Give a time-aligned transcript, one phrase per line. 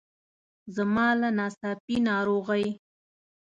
[0.75, 2.65] زما له ناڅاپي ناروغۍ.